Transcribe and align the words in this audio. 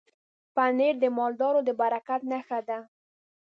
پنېر 0.55 0.95
د 1.03 1.05
مالدارو 1.17 1.59
د 1.67 1.69
برکت 1.81 2.21
نښه 2.31 2.59
ده. 2.67 2.79